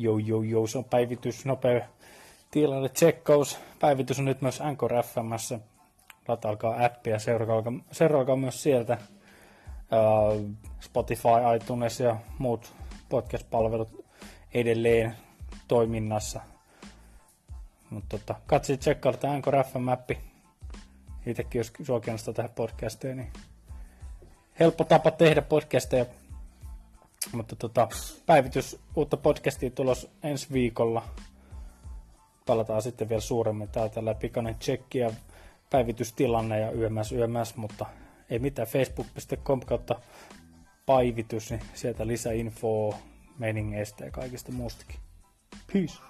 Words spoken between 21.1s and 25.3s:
Itsekin, jos sua kiinnostaa tehdä niin helppo tapa